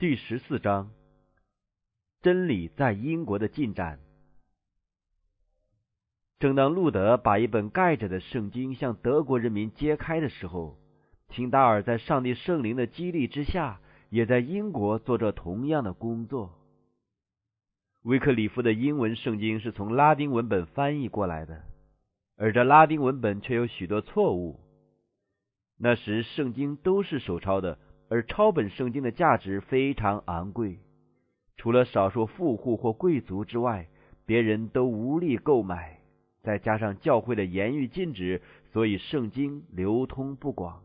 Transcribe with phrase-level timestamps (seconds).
[0.00, 0.92] 第十四章：
[2.22, 3.98] 真理在英国的进展。
[6.38, 10.78] 正当路德把一本盖着的圣经向德国人民揭开的时候，
[11.26, 16.56] 廷达尔在上帝圣灵的激励之下，也在英国做着同样的工作。
[18.02, 21.64] 威克里夫的英文圣经是从拉丁文本翻译过来的，
[22.36, 24.60] 而这拉丁文本却有许多错误。
[25.76, 27.80] 那时圣经都是手抄的。
[28.08, 30.78] 而抄本圣经的价值非常昂贵，
[31.56, 33.88] 除了少数富户或贵族之外，
[34.24, 35.98] 别人都无力购买。
[36.42, 38.40] 再加上教会的言语禁止，
[38.72, 40.82] 所以圣经流通不广。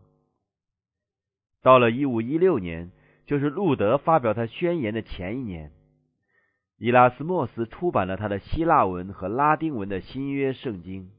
[1.62, 2.92] 到了一五一六年，
[3.26, 5.72] 就是路德发表他宣言的前一年，
[6.78, 11.12] 伊拉斯莫斯出版了他的希腊文和拉丁文的新约圣经，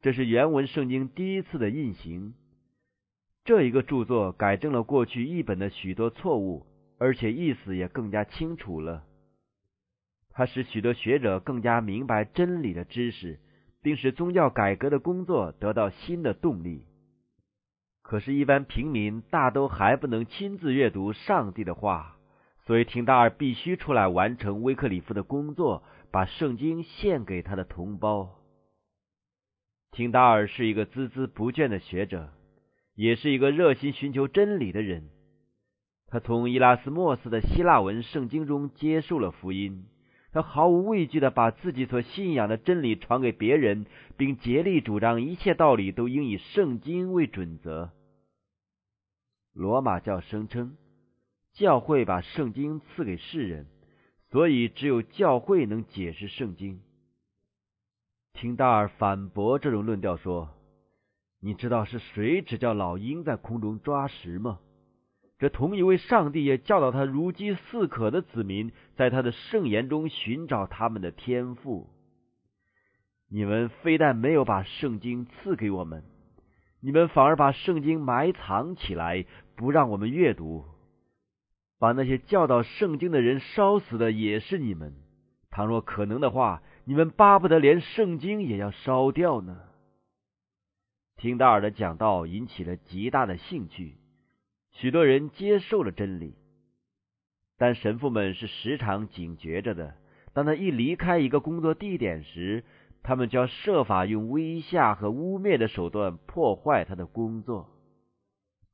[0.00, 2.32] 这是原文圣经第一次的印行。
[3.44, 6.64] 这一个著作改正了过去译本的许多错误，
[6.98, 9.04] 而且意思也更加清楚了。
[10.30, 13.40] 它使许多学者更加明白真理的知识，
[13.82, 16.86] 并使宗教改革的工作得到新的动力。
[18.02, 22.16] 可是，一般平民大都还不能亲自阅读上帝的话，
[22.64, 28.38] 所以廷达尔必须出来完成威克里夫的工作，把圣经献给他的同胞。
[29.90, 32.32] 廷达尔是一个孜孜不倦的学者。
[32.94, 35.08] 也是一个热心寻求真理的人。
[36.08, 39.86] 他从伊拉斯莫斯的希腊文圣经中接受了福音，
[40.32, 43.86] 他毫无畏惧的把自己所信仰的真理传给别人，
[44.18, 47.92] 并竭力主张一切道理都应以圣经为准则。
[49.54, 50.76] 罗马教声称，
[51.54, 53.66] 教会把圣经赐给世人，
[54.30, 56.80] 所以只有教会能解释圣经。
[58.34, 60.50] 廷达尔反驳这种论调说。
[61.44, 64.60] 你知道是谁指教老鹰在空中抓食吗？
[65.40, 71.90] 这同一位上帝也教导他如饥似渴的子民，在他的圣言中寻找他们的天赋。
[73.28, 76.04] 你们非但没有把圣经赐给我们，
[76.80, 79.24] 你们反而把圣经埋藏起来，
[79.56, 80.64] 不让我们阅读。
[81.80, 84.94] 把那些教导圣经的人烧死的也是你们。
[85.50, 89.58] 倘若可能的话，你们巴不得连圣经也要烧掉呢。
[91.22, 93.96] 听达尔的讲道引起了极大的兴趣，
[94.72, 96.34] 许多人接受了真理，
[97.56, 99.94] 但神父们是时常警觉着的。
[100.32, 102.64] 当他一离开一个工作地点时，
[103.04, 107.68] 他们就要设法用威吓和污蔑的手段破坏他的工作。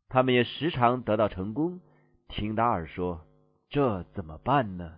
[0.09, 1.81] 他们也时常得到成功。
[2.29, 3.27] 听达尔说
[3.69, 4.95] ：“这怎么办呢？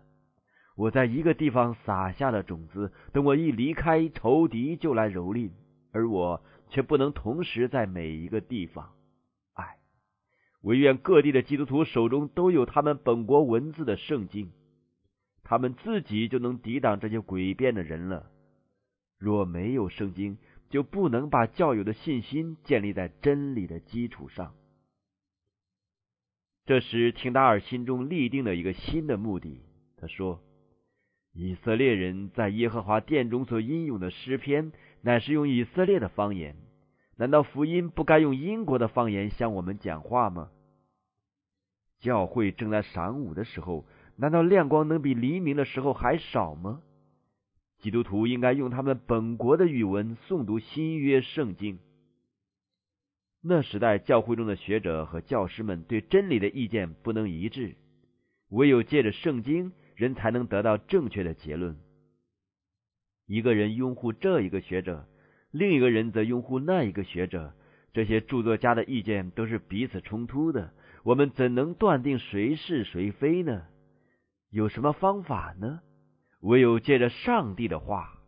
[0.76, 5.50] 我在一个地方撒下了种子，等我一离开，仇敌就来蹂躏，
[5.90, 6.40] 而我。”
[6.70, 8.92] 却不能同时在每一个地方。
[9.52, 9.76] 唉，
[10.62, 14.50] 唯愿各地的基督徒手中都有他们本国文字的圣经，
[15.42, 18.30] 他们自己就能抵挡这些诡辩的人了。
[19.18, 20.38] 若没有圣经，
[20.70, 24.54] 就不能把教友的信心建立在真理的基础上。
[26.64, 29.60] 这时，廷达尔心中立定了一个新的目的。
[29.96, 30.40] 他说
[31.34, 36.56] ：“以色列人在耶和华殿中所应用的诗篇。”乃是用以色列的方言，
[37.16, 40.50] 难道福音不该用英国的方言向我们讲话吗？
[42.00, 46.82] 教会正在晌午的时候，难道亮光能比黎明的时候还少吗？
[47.78, 51.78] 基督徒应该用他们本国的语文诵读新约圣经。
[53.42, 57.74] 那时代教会中的学者和教师们对真理的意见不能一致，
[58.50, 61.78] 唯有借着圣经，人才能得到正确的结论。
[63.30, 65.06] 一个人拥护这一个学者，
[65.52, 67.54] 另一个人则拥护那一个学者。
[67.92, 70.72] 这些著作家的意见都是彼此冲突的。
[71.04, 73.68] 我们怎能断定谁是谁非呢？
[74.50, 75.80] 有什么方法呢？
[76.40, 78.18] 唯有借着上帝的话。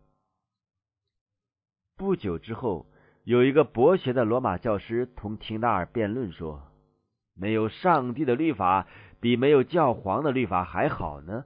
[1.96, 2.86] 不久之后，
[3.24, 6.62] 有一个博学的罗马教师同廷达尔辩论说
[7.34, 8.86] ：“没有上帝的律法，
[9.18, 11.44] 比没有教皇的律法还好呢。”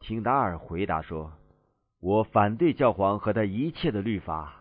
[0.00, 1.34] 廷达尔回答说。
[2.02, 4.56] 我反对教皇和他一切的律法。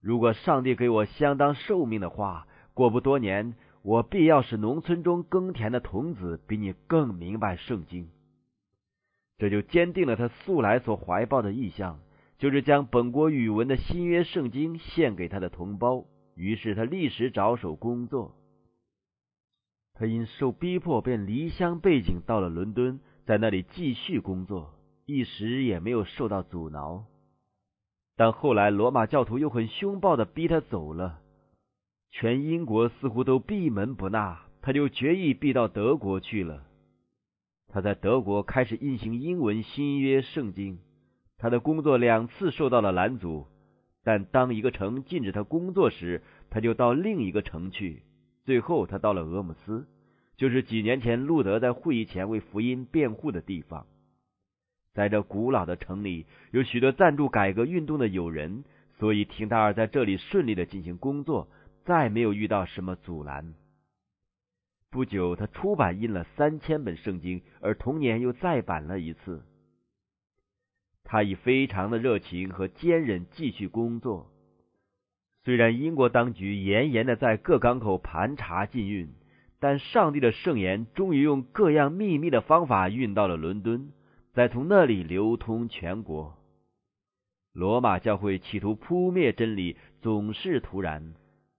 [0.00, 8.08] 如果上帝给我相当寿命的话，过不多年，我必要使农村中耕田的童子比你更明白圣经。
[9.38, 11.98] 这就坚定了他素来所怀抱的意向，
[12.38, 16.04] 就是将本国语文的新约圣经献给他的同胞。
[16.36, 18.36] 于是他立时着手工作。
[19.94, 24.77] 他因受逼迫，便离乡背井到了伦敦，在那里继续工作。
[25.10, 27.06] 一时也没有受到阻挠，
[28.14, 31.20] 但后来罗马教徒又很凶暴的逼他走了，
[32.10, 36.62] 全英国似乎都闭门不纳，他就决意避到德国去了。
[37.68, 40.78] 他在德国开始印行英文新约圣经。
[41.38, 43.46] 他的工作两次受到了拦阻，
[44.04, 48.02] 但当一个城禁止他工作时，他就到另一个城去。
[48.44, 49.88] 最后，他到了俄姆斯，
[50.36, 53.86] 就是几年前路德在会议前为福音辩护的地方。
[54.94, 58.64] 在这古老的城里，有许多赞助改革运动的友人，
[58.98, 61.48] 所以廷达尔在这里顺利的进行工作，
[61.84, 63.54] 再没有遇到什么阻拦。
[64.90, 69.44] 不久，他出版印了三千本圣经，而同年又再版了一次。
[71.04, 74.30] 他以非常的热情和坚韧继续工作。
[75.44, 79.14] 虽然英国当局严严的在各港口盘查禁运，
[79.60, 83.90] 但上帝的圣言终于用各样秘密的方法运到了伦敦，
[84.38, 86.38] 再从那里流通全国。
[87.52, 91.12] 罗马教会企图扑灭真理，总是突然。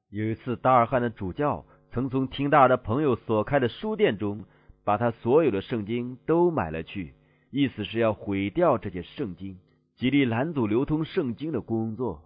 [0.10, 1.66] 有一次，达尔汉的主教。
[1.92, 4.46] 曾从听大的朋友所开的书店中，
[4.86, 7.14] 把他所有的圣经都买了去，
[7.52, 9.60] 意思是要毁掉这些圣经，
[9.98, 12.22] 极力拦阻流通圣经的工作。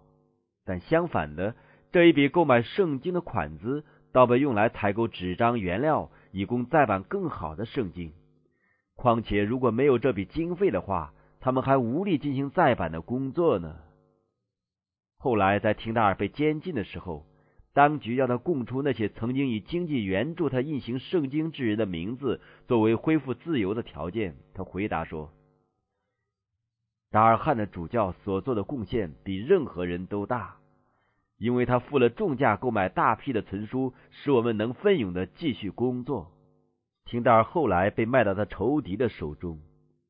[0.64, 1.56] 但相反的，
[1.90, 8.12] 这一笔购买圣经的款子，倒被用来采购纸张原料，以供再版更好的圣经。
[8.94, 13.76] 况且，如果没有这笔经费的话，他们还无力进行再版的工作呢。
[15.18, 17.26] 后来，在廷达尔被监禁的时候。
[17.74, 24.36] 当局要他供出那些曾经以经济援助他印行圣经之人的名字，作为恢复自由的条件。
[24.54, 25.32] 他回答说
[27.10, 30.58] ：“达尔汉的主教所做的贡献比任何人都大，
[31.36, 36.30] 因为他付了重价购买大批的存书，使我们能奋勇的继续工作。”
[37.04, 39.60] 廷达尔后来被卖到他仇敌的手中，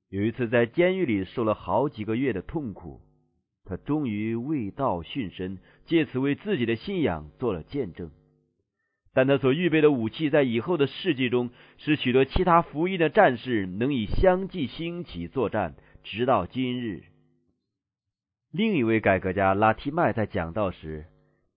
[0.09, 3.01] 有一次在监狱里受了好几个月的痛苦。
[3.65, 8.11] 他终于为道殉身，借此为自己的信仰做了见证。
[9.15, 17.05] 但他所预备的武器，在以后的世纪中，使许多其他福音的战士能以相继兴起作战，直到今日。
[18.51, 21.07] 另一位改革家拉提麦在讲道时，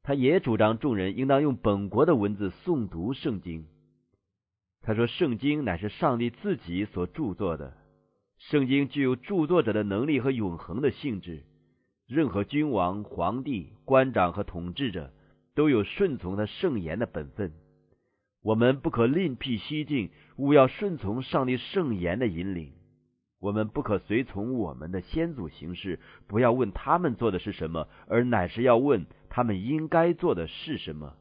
[0.01, 3.65] 他也主张众人应当用本国的文字诵读圣经。
[4.87, 7.75] 他说：“圣经乃是上帝自己所著作的，
[8.37, 11.43] 圣经具有著作者的能力和永恒的性质。”
[12.07, 15.11] 任何君王、皇帝、官长和统治者
[15.55, 17.51] 都有顺从他圣言的本分。
[18.41, 22.71] 我们不可另辟蹊径，勿要顺从上帝圣言的引领。
[23.41, 31.17] 我们不可随从我们的先祖行事，不要问他们做的是什么，而乃是要问他们应该做的是什么。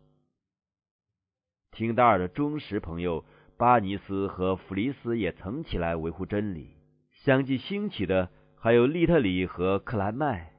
[1.73, 3.25] 听达尔的忠实朋友
[3.57, 6.77] 巴尼斯和弗里斯也曾起来维护真理。
[7.13, 10.53] 相继兴起的还有利特里和克兰麦。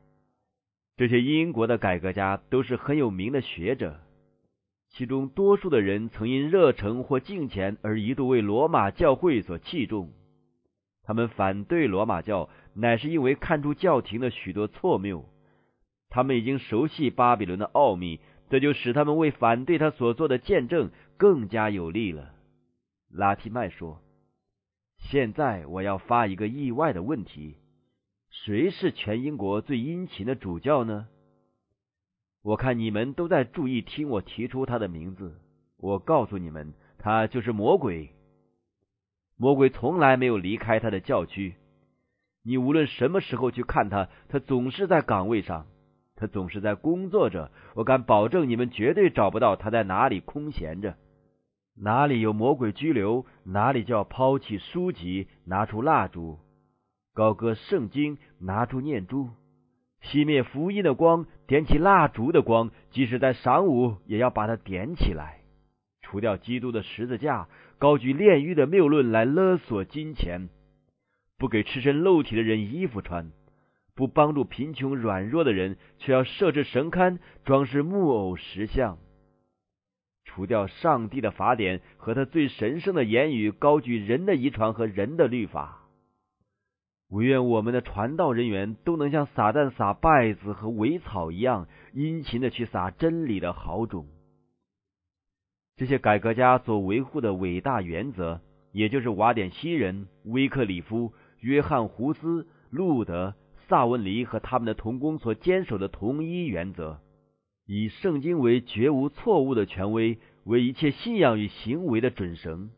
[0.95, 3.99] 这些英国的改革家都是很有名的学者，
[4.89, 10.11] 其中多数的人曾因热诚或敬虔而一度为罗马教会所器重。
[11.03, 15.23] 他们反对罗马教，乃是因为看出教廷的许多错谬。
[16.09, 22.33] 他们已经熟悉巴比伦的奥秘，这就使他们为反对他所做的见证更加有力了。
[23.09, 24.01] 拉提麦说
[24.97, 27.57] ：“现在我要发一个意外的问题。”
[28.29, 31.07] 谁是全英国最殷勤的主教呢？
[32.43, 35.39] 我看你们都在注意听我提出他的名字。
[35.77, 38.13] 我告诉你们，他就是魔鬼。
[39.37, 41.55] 魔鬼从来没有离开他的教区。
[42.43, 45.67] 你无论什么时候去看他，他总是在岗位上，
[46.15, 47.51] 他总是在工作着。
[47.75, 50.95] 我敢保证，你们绝对找不到他在哪里空闲着。
[51.79, 56.39] 哪里有魔鬼拘留，哪里就要抛弃书籍，拿出蜡烛。
[57.13, 59.29] 高歌圣经，拿出念珠，
[60.01, 65.41] 熄灭福音的光，点起蜡烛的光，即使在晌午，也要把它点起来。
[66.01, 70.49] 除掉基督的十字架，高举炼狱的谬论来勒索金钱，
[71.37, 73.31] 不给赤身露体的人衣服穿，
[73.95, 78.97] 不帮助贫穷软弱的人，却要设置神龛装饰木偶石像。
[80.37, 85.81] 除掉上帝的法典和他最神圣的言语，高举人的遗传和人的律法。
[87.09, 94.05] 唯愿我们的传道人员都能像撒旦撒稗子和苇草一样殷勤的去撒真理的好种。
[95.75, 98.39] 这些改革家所维护的伟大原则，
[98.71, 103.33] 也就是瓦典西人、威克里夫、约翰胡斯、路德、
[103.67, 106.99] 萨文尼和他们的同工所坚守的同一原则：
[107.67, 112.71] 以圣经为绝无错误的权威，为一切信仰与行为的准绳。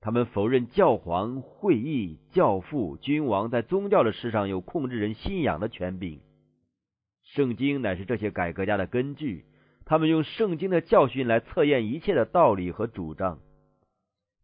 [0.00, 6.20] 他们否认教皇、会议、教父、君王在宗教的事上有控制人信仰的权柄。
[7.24, 9.44] 圣经乃是这些改革家的根据，
[9.84, 13.40] 他们用圣经的教训来测验一切的道理和主张。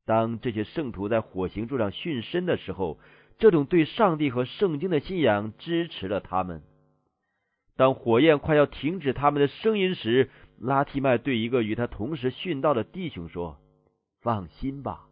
[0.05, 2.99] 当这些圣徒在火刑柱上殉身的时候，
[3.39, 6.63] 这种对上帝和圣经的信仰支持了他们。
[7.75, 13.57] 当火焰快要停止他们的声音时，拉提麦对一个与他同时殉道的弟兄说
[14.21, 15.07] ：“放心吧，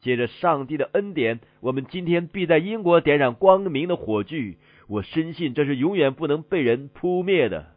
[0.00, 4.56] 借着上帝的恩典，我们今天必在英国点燃光明的火炬。
[4.88, 7.74] 我深信这是永远不能被人扑灭的。”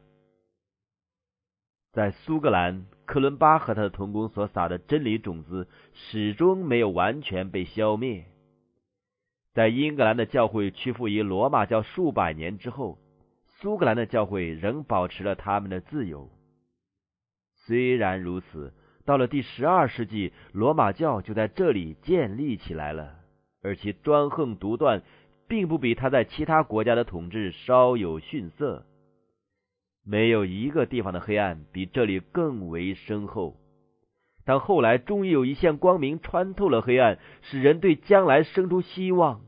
[1.91, 8.25] 在苏格兰，克伦巴和他的同工所撒的真理种子始终没有完全被消灭。
[9.53, 12.97] 在英格兰的教会屈服于罗马教数百年之后。
[13.61, 16.29] 苏格兰的教会仍保持了他们的自由。
[17.65, 18.73] 虽然如此，
[19.03, 23.15] 到了第十二世纪，罗马教就在这里建立起来了，
[23.61, 25.01] 而其专横独断，
[25.49, 28.85] 并不比他在其他国家的统治稍有逊色。
[30.05, 33.57] 没有一个地方的黑暗比这里更为深厚。
[34.45, 39.41] 但后来终于有一线光明穿透了黑暗，使人对将来生出希望。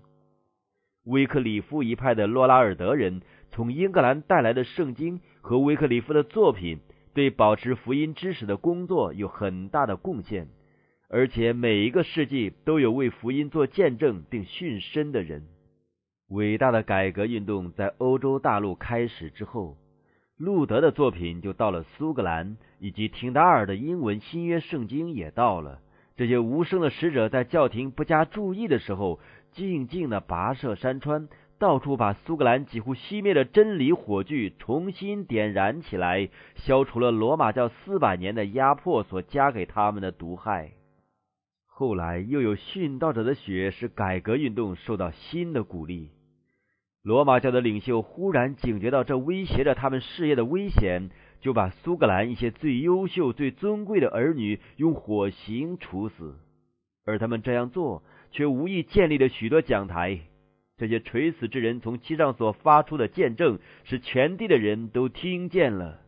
[1.05, 3.21] 威克里夫一派的洛拉尔德人。
[3.51, 6.79] 从英格兰带来的圣经和威克里夫的作品，
[7.13, 10.47] 对保持福音知识的工作有很大的贡献。
[11.09, 15.45] 而且每一个世纪都有为福音做见证并殉身的人。
[16.29, 19.75] 伟大的改革运动在欧洲大陆开始之后，
[20.37, 25.81] 路德的作品就到了苏格兰，以及廷达尔的英文新约圣经也到了。
[26.15, 29.19] 这些无声的使者在教廷不加注意的时候，
[29.51, 31.27] 静静的跋涉山川。
[31.61, 40.71] 到处把苏格兰几乎熄灭的真理火炬重新点燃起来，消除了罗马教四百年的压迫所加给他们的毒害。
[41.67, 46.09] 后来又有殉道者的血，使改革运动受到新的鼓励。
[47.03, 56.39] 罗马教的领袖忽然警觉到这威胁着他们事业的危险，就把苏格兰一些最优秀、最尊贵的儿女用火刑处死。
[57.05, 58.01] 而他们这样做，
[58.31, 60.21] 却无意建立了许多讲台。
[60.81, 65.99] 这些垂死之人从其上所发出的见证，使全地的人都听见了。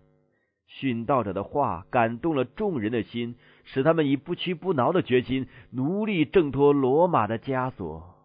[0.67, 8.15] 殉道者的话感动了众人的心，使他们以不屈不挠的决心，努力挣脱罗马的枷锁。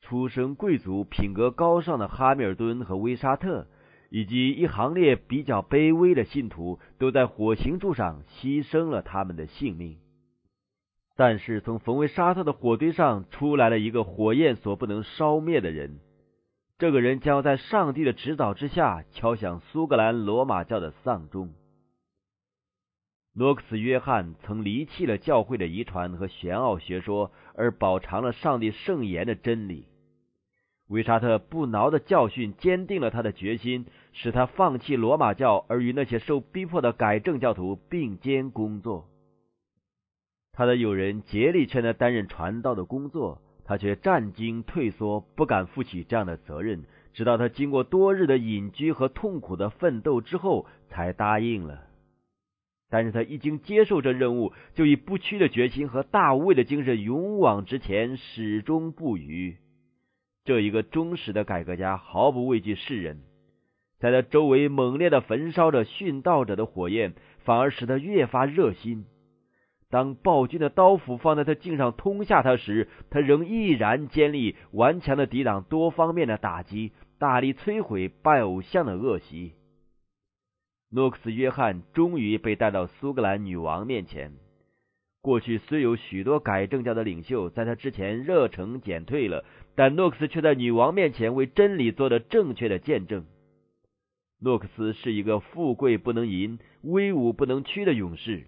[0.00, 3.68] 出身贵族、品格高尚的哈密尔顿和威沙特，
[4.10, 9.98] 以及一行列比较卑微的信徒，都在火刑柱上牺牲了他们的性命。
[11.18, 15.98] 但是，从冯维沙特的火堆上出来了一个火焰所不能烧灭的人。
[16.78, 21.52] 这个人将要在上帝的指导之下敲响苏格兰罗马教的丧钟。
[23.34, 29.86] 诺克斯约翰曾离弃了教会的遗传和玄奥学说，而饱尝了上帝圣言的真理。
[30.86, 39.08] 维沙特不挠的教训坚定了他的决心，使他放弃罗马教，而与那些受逼迫的改正教徒并肩工作。
[40.58, 46.82] 他的友人竭力劝他担任传道的工作，他却战惊退缩，不敢负起这样的责任。
[47.12, 51.84] 直到他经过多日的隐居和痛苦的奋斗之后，才答应了。
[52.90, 59.58] 但是他一经接受这任务，就以不屈的决心和大无畏的精神勇往直前，始终不渝。
[60.44, 63.20] 这一个忠实的改革家毫不畏惧世人，
[64.00, 69.04] 在他周围猛烈的焚烧着殉道者的火焰，反而使他越发热心。
[69.90, 79.54] 当暴君的刀斧放在他颈上通下他时，他仍毅然坚立，顽强的抵挡多方面的打击，大力摧毁拜偶像的恶习。
[80.90, 84.32] 诺克斯·约翰终于被带到苏格兰女王面前。
[85.20, 93.24] 过去虽有许多改正教的领袖在他之前热诚减退了，但诺克斯却在女王面前为真理做了正确的见证。
[94.38, 98.46] 诺克斯是一个富贵不能淫、威武不能屈的勇士。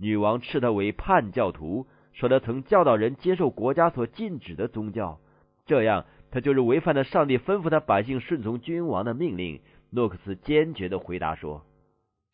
[0.00, 5.20] 女王斥他为叛教徒，说他曾教导人接受国家所禁止的宗教，
[5.66, 9.60] 这样他就是违反了上帝吩咐他百姓顺从君王的命令。
[9.90, 11.66] 诺克斯坚决的回答说：“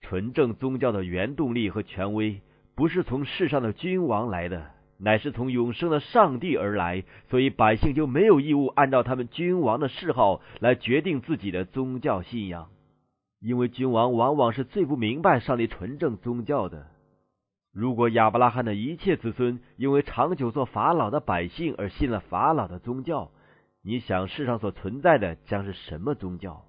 [0.01, 2.41] 纯正宗教的原动力和权威
[2.77, 12.69] 不是从世上的君王来的，乃是从永生的上帝而来，所以百姓就没有义务按照他们君王的嗜好来决定自己的宗教信仰，
[13.41, 16.87] 因为君王往往是最不明白上帝纯正宗教的。”
[17.77, 23.31] 如果亚伯拉罕的一切子孙因为长久做法老的百姓而信了法老的宗教，
[23.83, 26.65] 你想世上所存在的将是什么宗教？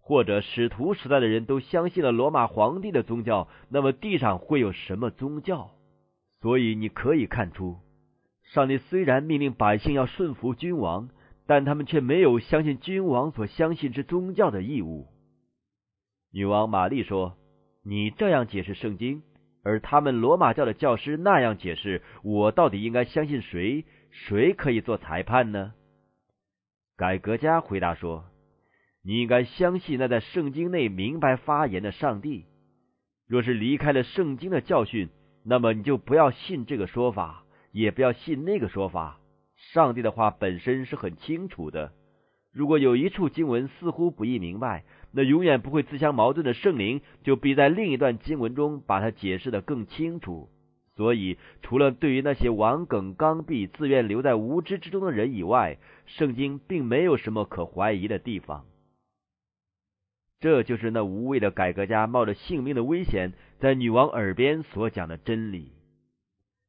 [0.00, 5.72] 或者使徒时代的人都相信了罗马皇帝的宗教，那么地上会有什么宗教？
[6.40, 7.76] 所以你可以看出，
[8.44, 11.10] 上帝虽然命令百姓要顺服君王，
[11.46, 15.06] 但他们却没有相信君王所相信之宗教的义务。
[16.32, 17.36] 女王玛丽说
[17.84, 19.22] ：“你这样解释圣经。”
[19.62, 23.84] 而他们罗马教的教师那样解释，我到底应该相信谁？
[24.10, 25.74] 谁可以做裁判呢？
[26.96, 28.24] 改革家回答说
[29.04, 32.46] ：“你应该相信那在圣经内明白发言的上帝。
[33.26, 35.10] 若是离开了圣经的教训，
[35.44, 39.20] 那么你就不要信这个说法，也不要信那个说法。
[39.72, 41.92] 上帝的话本身是很清楚的。
[42.52, 44.84] 如果有一处经文似乎不易明白，
[45.18, 50.48] 那永远不会自相矛盾的圣灵，就必在另一段经文中把它解释的更清楚。
[50.94, 58.64] 所以，除了对于那些顽梗刚愎、自愿留在无知之中的人以外，圣经并没有什么可怀疑的地方。
[60.38, 65.72] 这就是那无畏的改革家冒着性命的危险，在女王耳边所讲的真理。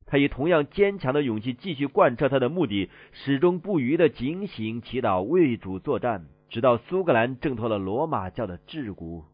[0.07, 6.25] 他以同样坚强的勇气继续贯彻他的目的，始终不渝的警醒、祈祷、为主作战。
[6.49, 9.25] 直到苏格兰挣脱了罗马教的桎梏，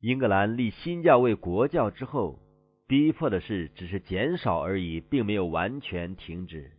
[0.00, 2.38] 英格兰立新教为国教之后，
[2.86, 6.72] 逼迫的事只是减少而已，并没有完全停止。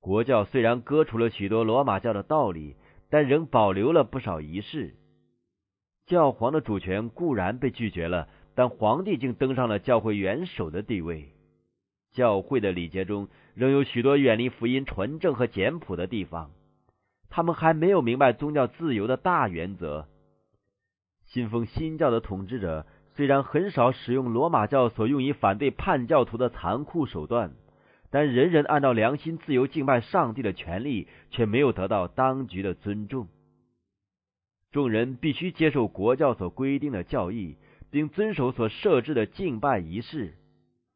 [0.00, 2.76] 国教虽然割除了许多罗马教的道理，
[3.10, 4.94] 但仍保留了不少仪式。
[6.06, 11.32] 教皇的主权固然被拒绝了，但皇帝竟登上了教会元首的地位。
[12.12, 16.52] 教会的礼节中仍有许多远离福音纯正和简朴的地方。
[17.34, 20.06] 他们还没有明白宗教自由的大原则。
[21.26, 22.86] 信奉新教的统治者
[23.16, 27.50] 虽然很少使用罗马教所用以反对叛教徒的残酷手段，
[28.08, 33.26] 但人人按照良心自由敬拜上帝的权利却没有得到当局的尊重。
[34.70, 37.56] 众人必须接受国教所规定的教义，
[37.90, 40.34] 并遵守所设置的敬拜仪式。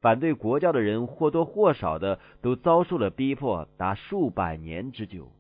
[0.01, 5.33] 反对国教的人或多或少的都遭受了逼迫，达数百年之久。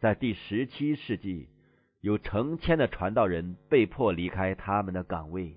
[0.00, 1.48] 在第十七世纪，
[2.00, 5.56] 有成千的传道人被迫离开他们的岗位，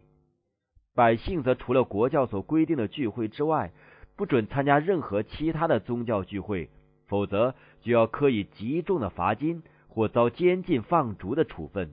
[0.96, 3.72] 百姓则除了国教所规定的聚会之外，
[4.16, 6.70] 不准参加任何其他的宗教聚会，
[7.06, 11.92] 否则就要科以极重的罚金或遭监禁放逐的处分。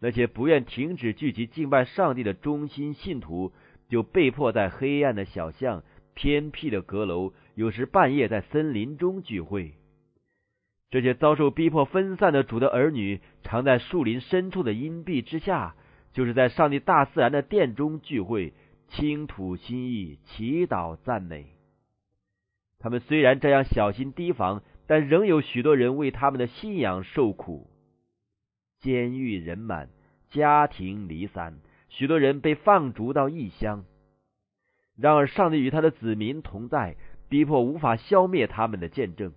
[0.00, 3.52] 那些不愿停止聚集敬拜上帝的忠心信徒，
[3.88, 9.74] 就被迫在黑暗的小巷、偏僻的阁楼，有时半夜在森林中聚会。
[10.90, 15.74] 这些遭受逼迫分散的主的儿女，常在树林深处的阴蔽之下，
[16.12, 18.54] 就是在上帝大自然的殿中聚会，
[18.88, 21.46] 倾吐心意，祈祷赞美。
[22.78, 27.68] 他们虽然这样小心提防，但仍有许多人为他们的信仰受苦。
[28.80, 29.90] 监狱人满，
[30.30, 31.58] 家庭离散，
[31.90, 33.84] 许多人被放逐到异乡。
[34.96, 36.96] 然而，上帝与他的子民同在，
[37.28, 39.34] 逼迫无法消灭他们的见证。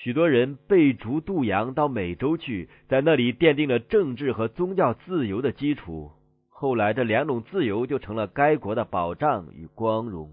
[0.00, 6.12] 许多人被逐渡洋到美洲去，在那里奠定了政治和宗教自由的基础。
[6.48, 10.32] 后来，这两种自由就成了该国的保障与光荣。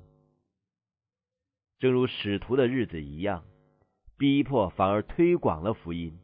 [1.79, 3.43] 正如使徒的日子一样，
[4.19, 6.19] 逼迫反而推广了福音。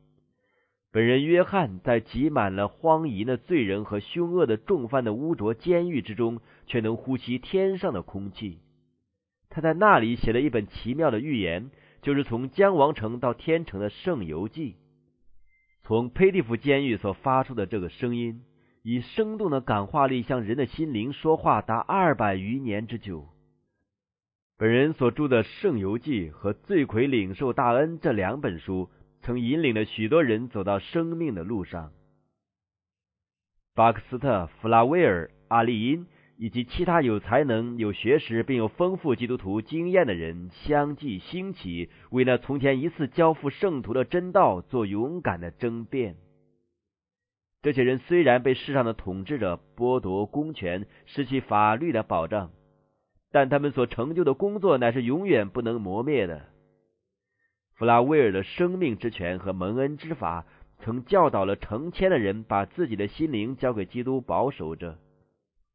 [0.92, 8.60] 本人约翰在挤满了荒淫的罪人和凶恶的重犯的污浊监狱之中，却能呼吸天上的空气。
[9.50, 11.72] 他在那里写了一本奇妙的预言。
[12.02, 14.76] 就是从江王城到天城的圣游记，
[15.84, 18.44] 从佩蒂夫监狱所发出的这个声音，
[18.82, 23.28] 以生动的感化力向人的心灵说话，达二百余年之久。
[24.58, 28.90] 本人所著的《圣游记》和《罪魁领受大恩》这两本书，
[29.22, 31.92] 曾引领了许多人走到生命的路上。
[33.74, 36.08] 巴克斯特、弗拉威尔、阿利因。
[36.42, 46.16] 以及其他有才能、有学识并有丰富基督徒经验的人相继兴起，为那从前一次交付圣徒的真道做勇敢的争辩。
[47.62, 52.50] 这些人虽然被世上的统治者剥夺公权，失去法律的保障，
[53.32, 56.48] 但他们所成就的工作乃是永远不能磨灭的。
[57.76, 60.48] 弗拉威尔的生命之泉和蒙恩之法，
[60.80, 64.98] 曾教导了成千的人，把自己的心灵交给基督保守着。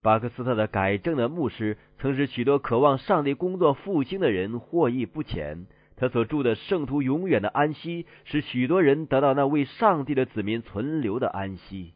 [0.07, 5.67] 巴克斯特的改正的牧师，曾使许多渴望上帝工作复兴的人获益不浅。
[5.97, 11.95] 他所著的《圣徒永远的安息》，使许多人得到那为上帝的子民存留的安息。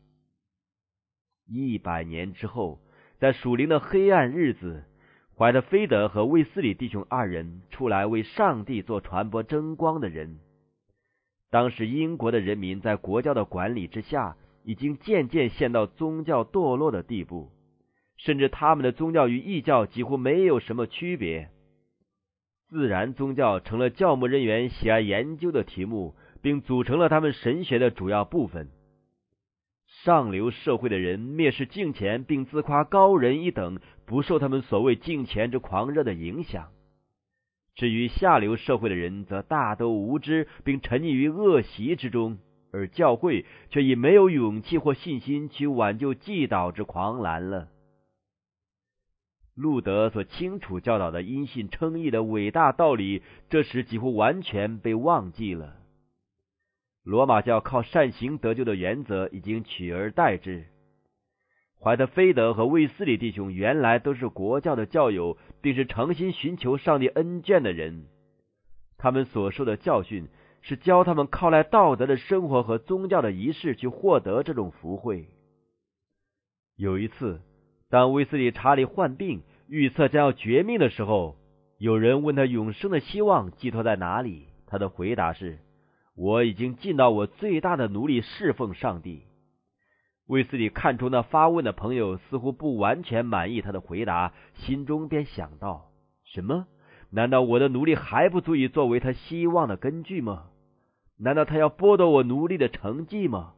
[1.47, 2.81] 一百年之后，
[3.21, 4.83] 在属灵的黑暗日子，
[5.39, 10.41] 怀着菲德和卫斯理弟兄二人出来为上帝做传播争光的人。
[11.49, 17.53] 当时英国的人民在国教的管理之下，已经渐渐陷到宗教堕落的地步。
[18.23, 21.49] 甚至他们的宗教与异教几乎没有什么区别，
[22.69, 28.69] 自然宗教成了教牧人员喜爱研究的题目，并组成了他们神学的主要部分。
[30.05, 36.69] 上流社会的人蔑视敬钱，并自夸高人一等，不受他们所谓敬钱之狂热的影响。
[37.75, 42.39] 至于下流社会的人，则大都无知，并沉溺于恶习之中，
[42.71, 47.69] 而教会却已没有勇气或信心去挽救既倒之狂澜了。
[49.55, 55.77] 路德所清楚教导的因信称义的伟大道理，这时几乎完全被忘记了。
[57.03, 60.67] 罗马教靠善行得救的原则已经取而代之。
[61.79, 68.07] 怀特菲德和卫斯理弟兄原来都是国教的教友，并是诚心寻求上帝恩眷的人。
[68.99, 70.29] 他们所受的教训
[70.61, 75.27] 是教他们靠赖道德的生活和宗教的仪式去获得这种福惠。
[76.77, 77.41] 有一次，
[77.91, 81.37] 当威斯理查理患病，预测将要绝命的时候，
[81.77, 85.59] 有人问他永生的希望寄托在哪里，他的回答是。
[86.15, 89.23] 我已经尽到我最大的努力侍奉上帝。
[90.27, 95.91] 卫斯理看出那发问的朋友似乎不完全满意他的回答，心中便想到：
[96.25, 96.67] 什么？
[97.11, 100.45] 难道我的努力还不足以作为他希望的根据吗？
[101.19, 103.55] 难道他要剥夺我努力的成绩吗？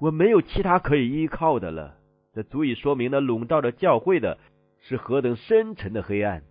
[0.00, 1.97] 我没有其他可以依靠的了。
[2.38, 4.38] 这足以说明那笼罩着教会的
[4.82, 6.44] 是何等深沉的黑暗。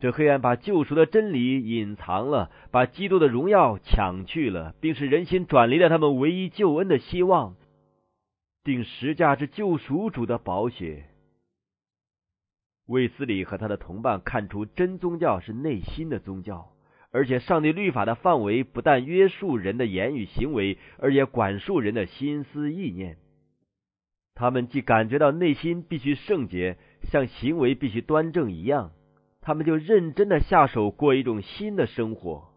[0.00, 7.56] 这黑暗把救赎的真理隐藏了，把基督的荣耀抢去了，并使人心转离了他们唯一救恩的希望，
[8.64, 11.04] 定十架之救赎主的宝血。
[12.86, 16.70] 卫斯理和他的同伴看出，真宗教是内心的宗教，
[17.10, 23.18] 而且上帝律法的范围不但约束人的言语行为，而且管束人的心思意念。
[24.34, 28.90] 他们既感觉到内心必须圣洁，像行为必须端正一样。
[29.40, 32.48] 他们就认真的下手过一种新的生活。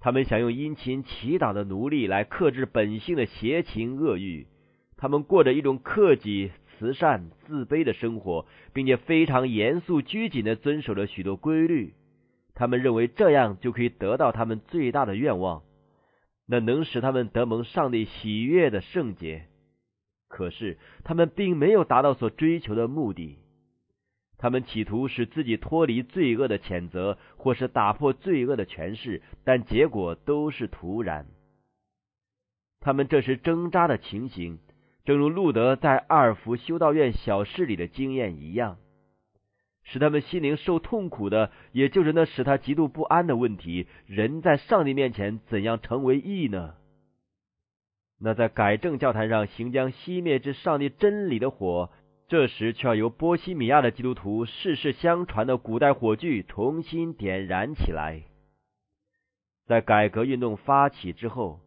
[0.00, 4.46] 他们想用殷勤祈祷的奴隶来克制本性的邪情恶欲。
[4.96, 11.94] 他们过着一种克己、慈善、自卑的生活，并且非常严肃拘谨的遵守着许多规律。
[12.54, 15.62] 他们认为这样就可以得到他们最大的愿望，
[16.46, 19.46] 那能使他们得蒙上帝喜悦的圣洁。
[20.32, 23.38] 可是他们并没有达到所追求的目的。
[24.38, 31.26] 他们企图使自己脱离罪恶的谴责，或是打破罪恶的权势，但结果都是徒然。
[32.80, 34.58] 他们这时挣扎的情形，
[35.04, 38.78] 正如路德在阿尔弗修道院小事里的经验一样，
[39.84, 46.74] 使他们心灵受痛苦的，也就是那使他极度不安的问题：人在上帝面前怎样成为义呢？
[48.24, 51.90] 那在改正教坛上行将熄灭之上帝真理的火。
[52.28, 58.22] 这时，却要由波西米亚的基督徒世世相传的古代火炬重新点燃起来。
[59.66, 61.60] 在改革运动发起之后，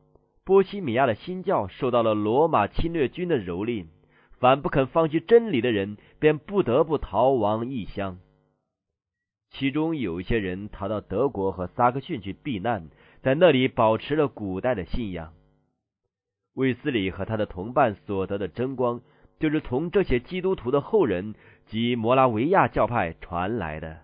[0.43, 3.87] 波西米亚的新教受到了罗马侵略军的蹂躏，
[4.39, 8.17] 凡不肯放弃真理的人，便不得不逃亡异乡。
[9.51, 12.89] 其中有一些人逃到德国和萨克逊去避难，
[13.21, 15.33] 在那里保持了古代的信仰。
[16.55, 19.01] 卫斯理和他的同伴所得的争光。
[19.37, 21.35] 就是从这些基督徒的后人
[21.67, 23.97] 及摩拉维亚教派传来的。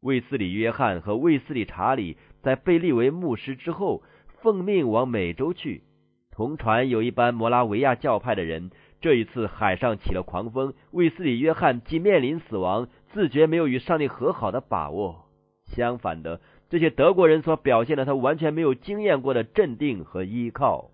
[0.00, 4.02] 卫斯理约翰和卫斯理查理在被立为牧师之后，
[4.42, 5.84] 奉命往美洲去。
[6.32, 8.70] 同船有一班摩拉维亚教派的人。
[9.00, 15.26] 这一次海上起了狂风，卫斯理约翰既面临死亡，自觉没有与上帝和好的把握。
[15.66, 16.40] 相反的，
[16.70, 20.90] 这些德国人所表现的，他完全没有经验过的镇定和依靠。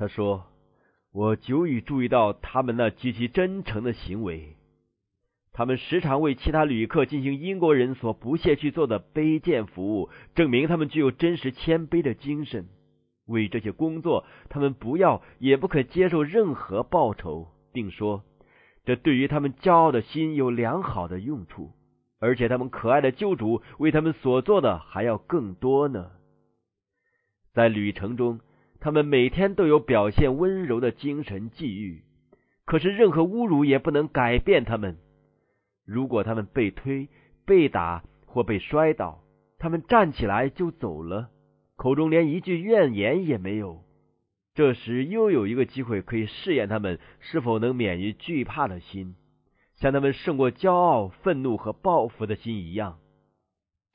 [0.00, 0.46] 他说。
[1.12, 4.56] 我久已注意到他们那极其真诚的行为，
[5.52, 12.68] 他们时常为其他旅客进行英国人所不屑去做的卑贱服务，证明他们具有真实谦卑的精神。
[13.26, 18.22] 为这些工作，他们不要也不可接受任何报酬，并说
[18.84, 21.72] 这对于他们骄傲的心有良好的用处，
[22.20, 26.12] 而且他们可爱的救主为他们所做的还要更多呢。
[27.52, 28.38] 在旅程中。
[28.80, 32.02] 他们每天都有表现温柔的精神际遇，
[32.64, 34.96] 可是任何侮辱也不能改变他们。
[35.84, 37.08] 如果他们被推、
[37.44, 39.22] 被打或被摔倒，
[39.58, 41.28] 他们站起来就走了，
[41.76, 43.84] 口中连一句怨言也没有。
[44.54, 49.14] 这时又有一个机会可以试验他们是否能免于惧怕的心，
[49.76, 52.98] 像他们胜过骄傲、愤怒和报复的心一样。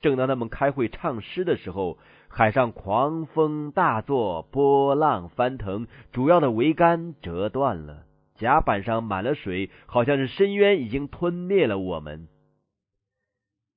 [0.00, 1.98] 正当他们开会唱诗的时候。
[2.28, 8.04] 海上狂风大作，波浪翻腾，主要的桅杆折断了，
[8.34, 12.28] 甲板上满了水，好像是深渊已经吞灭了我们。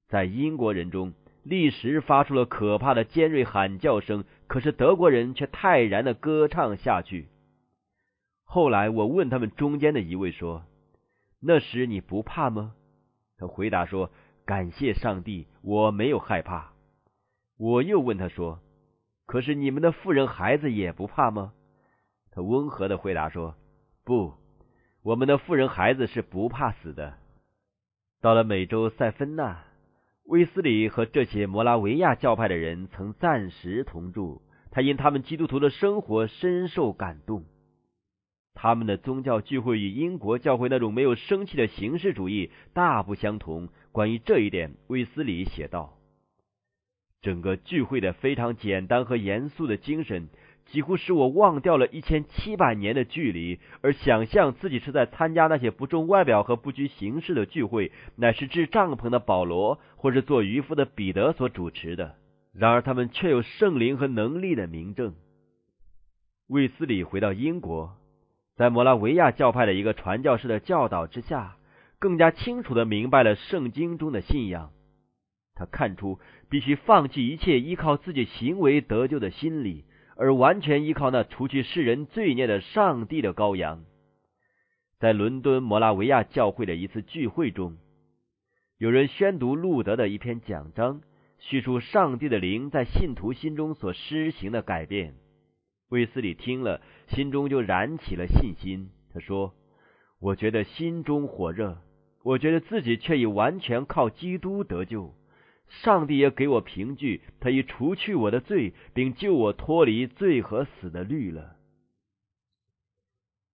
[0.10, 7.30] 在英国人中，立时发出了可怕的尖锐喊叫声，可是德国人却泰然的歌唱下去。
[8.44, 10.66] 后来我问他们中间的一位说
[11.40, 12.74] ：“那时你不怕吗？”
[13.40, 14.12] 他回答说
[14.44, 16.74] ：“感谢上帝，我没有害怕。”
[17.58, 18.60] 我又问他说
[19.26, 21.54] ：“可是你们的妇人孩子也不怕吗？”
[22.32, 23.56] 他温和的回答说
[24.06, 24.34] ：“不，
[25.02, 27.16] 我们的妇人孩子是不怕死的。”
[28.22, 29.64] 到了美洲塞芬纳，
[30.24, 34.42] 威斯里和这些摩拉维亚教派的人曾暂时同住，
[34.72, 37.44] 他因他们基督徒的生活深受感动。
[38.54, 43.70] 他们的宗教聚会与英国教会那种没有生气的形式主义大不相同。
[43.92, 45.98] 关于这一点，卫斯理写道
[47.22, 50.30] ：“整个聚会的非常简单和严肃的精神，
[50.66, 62.16] 几乎使我忘掉了一千七百年的距离，而想象自己是在参加那些不重外表和不拘形式的聚会，乃是置帐篷的保罗或是做渔夫的彼得所主持的。
[62.54, 65.16] 然而，他们却有圣灵和能力的明证。”
[66.48, 67.96] 卫斯理回到英国。
[68.56, 71.56] 在摩拉维亚教派的一个传教士的教导之下，
[72.00, 74.72] 更加清楚的明白了圣经中的信仰。
[75.54, 79.84] 他看出必须放弃一切依靠自己行为得救的心理，
[80.16, 83.84] 而完全依靠那除去世人罪孽的上帝的羔羊。
[85.00, 87.78] 在伦敦摩拉维亚教会的一次聚会中，
[88.78, 91.02] 有人宣读路德的一篇讲章，
[91.40, 95.16] 叙述上帝的灵在信徒心中所施行的改变。
[95.90, 98.92] 卫斯理听了，心中就燃起了信心。
[99.14, 99.54] 他说
[100.22, 101.82] ：“我觉得心中火热，
[102.24, 105.14] 我觉得自己却已完全靠基督得救。
[105.68, 111.58] 上帝也给我凭据，他已除去我的罪，并救我脱离罪和死的律了。”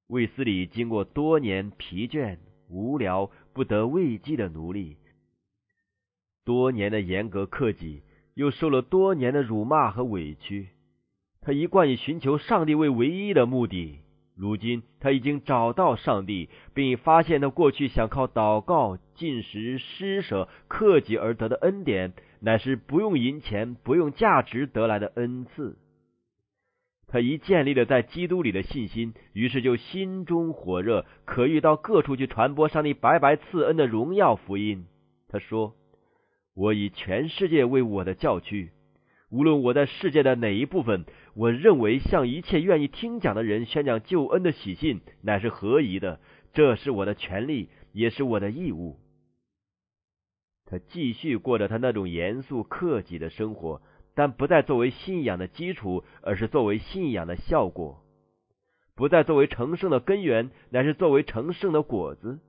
[0.08, 2.38] 卫斯理经过多年疲倦、
[2.70, 4.98] 无聊、不得慰藉的努力，
[6.46, 8.04] 多年的严格克己，
[8.36, 10.70] 又受了多年的辱骂和委屈。
[11.42, 14.00] 他一贯以寻求上帝为唯一的目的。
[14.36, 25.78] 如今他已经找到上帝，并发现他过去想靠祷告、进食、施舍、克己而得的恩典，乃是不用银钱、不用价值得来的恩赐。
[27.08, 34.86] 他一建立了在基督里的信心，于是就心中火热，可欲到各处去传播上帝白白赐恩的荣耀福音。
[35.30, 35.76] 他说
[36.56, 38.72] ：“我以全世界为我的教区。”
[39.36, 46.22] 无论我在世界的哪一部分，我认为向一切愿意听讲的人宣讲救恩的喜信乃是合宜的，
[46.54, 48.98] 这是我的权利，也是我的义务。
[50.66, 53.82] 他继续过着他那种严肃克己的生活，
[54.14, 58.06] 但不再作为信仰的基础，而是作为信仰的效果；
[58.96, 62.40] 不再作为成圣的根源，乃是作为成圣的果子。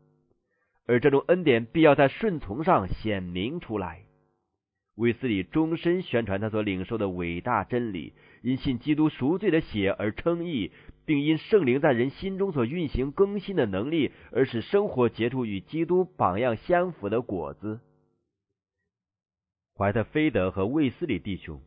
[0.87, 4.06] 而这种恩典必要在顺从上显明出来。
[4.97, 10.73] 卫斯理终身宣传他所领受的伟大真理，因信基督赎罪的血而称义，
[11.05, 17.81] 并因圣灵在人心中所运行更新的能力，而使生活结出与基督榜样相符的果子。
[19.77, 21.61] 怀特菲德和卫斯理弟兄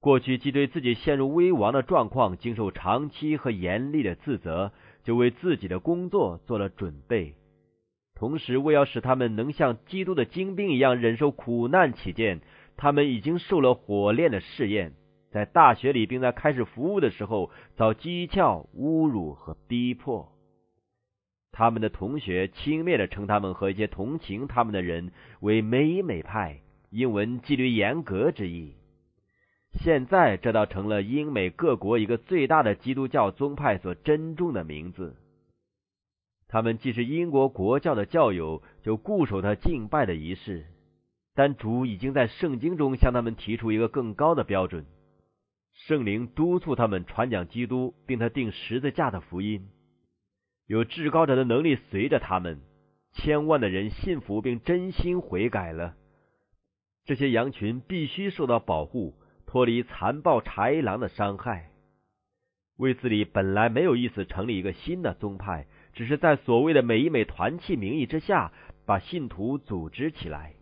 [0.00, 4.72] 过去既对自己陷入危亡的状况经受长期和严厉的自责，
[5.04, 7.36] 就为自己的工作做了准备，
[8.16, 12.40] 同时为要使他们能像基督的精兵一样忍受苦难起见。
[12.76, 14.92] 他们已经受了火炼的试验，
[15.30, 20.30] 在大学里，并在开始服务的时候遭讥诮、侮辱和逼迫。
[21.52, 26.60] 他们的同学轻蔑的称他们和一些同情他们的人为美美派，
[26.90, 28.74] 英文纪律严格之意。
[29.80, 35.16] 现在，这倒成了英美各国一个最大的基督教宗派所珍重的名字。
[36.48, 40.66] 他们既是英国国教的教友，就固守他敬拜的仪式。
[41.34, 44.86] 但主已经在圣经中向他们提出一个更高的标准，
[45.72, 49.68] 圣灵督促他们传讲基督，并他定十字架的福音，
[50.66, 52.60] 有至高者的能力随着他们，
[53.12, 55.96] 千万的人信服并真心悔改了。
[57.04, 61.70] 这些羊群必须受到保护，脱离残暴豺狼的伤害。
[62.76, 68.52] 卫斯理本来没有意思成立一个新的宗派，只是在所谓的美一美团契名义之下，
[68.86, 70.54] 把信徒组织起来。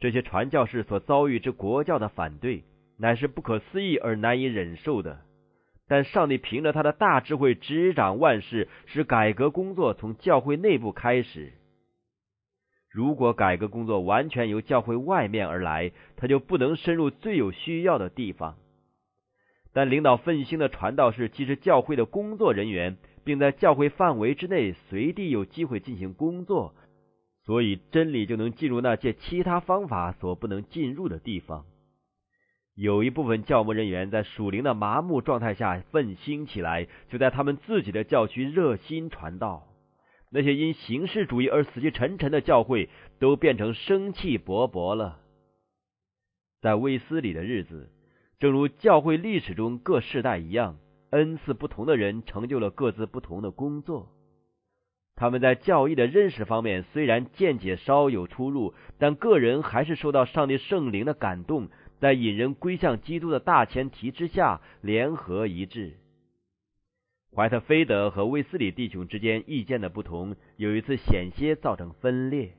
[0.00, 2.64] 这些传教士所遭遇之国教的反对，
[2.98, 5.20] 乃是不可思议而难以忍受的。
[5.88, 11.52] 但上帝凭着他的大智慧执掌万事，使改革工作从教会内部开始。
[12.90, 18.56] 如果改革工作完全由教会外面而来，他就不能深入最有需要的地方。
[19.72, 26.74] 但领导奋兴的传道士既是教会的工作人员，并在教会范围之内随地有机会进行工作。
[27.48, 31.64] 所以，真理就能进入那借其他方法所不能进入的地方。
[32.74, 39.66] 有一部分教牧人员在属灵的麻木状态下奋兴起来，就在他们自己的教区热心传道。
[40.30, 45.18] 那些因形式主义而死气沉沉的教会，都变成生气勃勃了。
[46.60, 47.90] 在威斯里的日子，
[48.38, 50.76] 正如教会历史中各世代一样，
[51.12, 54.10] 恩赐不同的人成就了各自不同的工作。
[55.18, 61.68] 他们在教义的认识方面虽然见解稍有出入，但个人还是受到上帝圣灵的感动。
[61.98, 65.96] 在引人归向基督的大前提之下，联合一致。
[67.34, 72.52] 怀特菲德和卫斯理弟兄之间意见的不同，有一次险些造成分裂。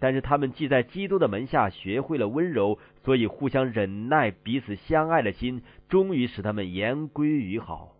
[0.00, 7.94] 但是他们既在基督的门下学会了温柔，所以互相忍耐、彼此相爱的心，终于使他们言归于好。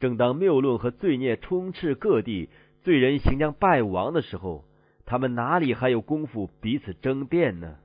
[0.00, 2.48] 正当谬论和罪孽充斥各地，
[2.82, 4.64] 罪人行将败亡的时候，
[5.04, 7.76] 他们哪里还有功夫彼此争辩呢？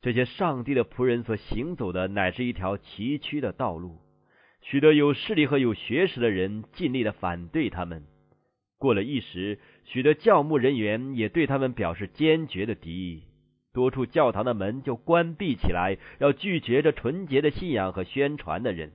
[0.00, 3.98] 这些上帝的仆人所行走的乃是一条崎岖的道路，
[4.60, 8.02] 许多有势力和有学识的人尽力的反对他们。
[8.76, 13.22] 过了一时，许多教牧人员也对他们表示坚决的敌意，
[13.72, 18.90] 多处教堂的门就关闭起来，要拒绝这纯洁的信仰和宣传的人。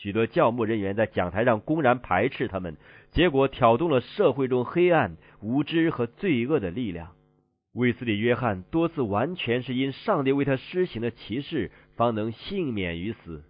[0.00, 2.76] 许多教牧人员在讲台上公然排斥他们，
[3.10, 7.16] 结果挑动了社会中黑暗、无知和罪恶的力量。
[7.72, 13.42] 卫斯理约翰多次完全是因上帝为他施行的歧视，方能幸免于死。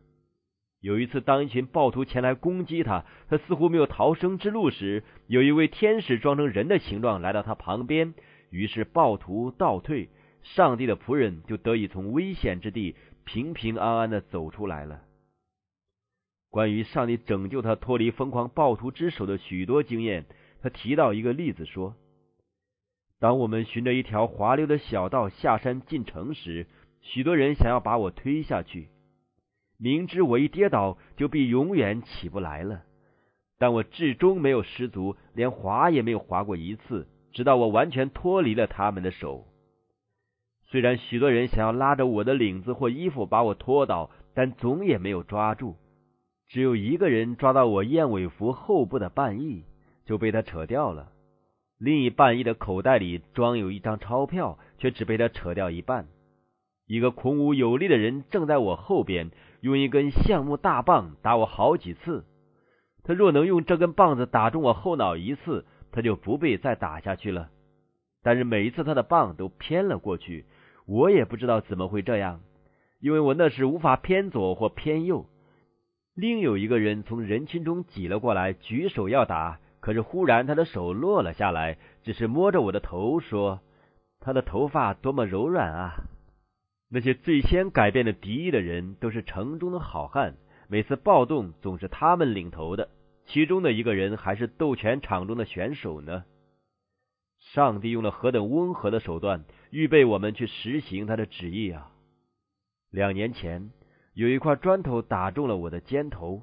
[0.80, 8.14] 有一次，当一群暴徒前来攻击他，他似乎没有逃生之路时，有一位天使装成人的形状来到他旁边，
[8.48, 10.08] 于是暴徒倒退，
[10.42, 15.02] 上帝的仆人就得以从危险之地平平安安的走出来了。
[16.50, 20.24] 关于上帝拯救他脱离疯狂暴徒之手的许多经验，
[20.62, 21.94] 他提到一个例子说。
[23.20, 26.66] 当我们循着一条滑溜的小道下山进城时，
[27.00, 28.88] 许多人想要把我推下去，
[29.76, 32.82] 明知我一跌倒就必永远起不来了。
[33.58, 39.48] 但我至终没有失足，连滑也没有滑过一次，直到我完全脱离了他们的手。
[40.70, 45.76] 虽然许多人想要拉着我的领子或衣服把我拖倒，但总也没有抓住。
[46.48, 49.64] 只有一个人抓到我燕尾服后部的半翼，
[50.06, 51.12] 就被他扯掉了。
[51.78, 56.06] 另一半翼的口袋里装有一张钞票，却只被他扯掉一半。
[56.86, 59.30] 一个孔武有力的人正在我后边，
[59.60, 62.24] 用一根橡木大棒打我好几次。
[63.04, 67.50] 他若能用这根棒子打中我后脑一次，他就不被再打下去了。
[68.22, 70.46] 但是每一次他的棒都偏了过去，
[70.86, 72.40] 我也不知道怎么会这样，
[73.00, 75.26] 因为我那时无法偏左或偏右。
[76.18, 79.60] 另有一个人从人群中挤了过来，举手要打。
[79.78, 83.60] 可是忽然，他的手落了下来，只是摸着我的头说
[84.18, 85.94] ：“他的头发多么柔软啊！”
[86.90, 90.34] 那些最先改变的敌意的人，都是城中的好汉。
[90.66, 92.88] 每次暴动总是他们领头的，
[93.26, 96.24] 其中的一个人还是斗拳场中的选手呢。
[97.38, 101.92] 上帝用了何等温和的手段，预备我们去实行他的旨意啊！
[102.90, 103.70] 两年前，
[104.18, 106.42] 有一块砖头打中了我的肩头。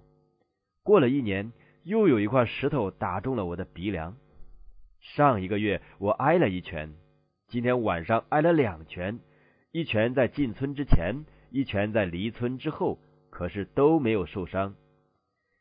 [0.82, 1.52] 过了一年。
[1.84, 4.18] 又有一块石头打中了我的鼻梁。
[5.00, 6.96] 上一个月我挨了一拳，
[7.48, 9.20] 今天晚上挨了两拳，
[9.72, 12.98] 一拳在进村之前，一拳在离村之后，
[13.30, 14.74] 可是都没有受伤。